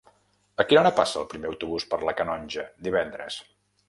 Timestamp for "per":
1.91-1.99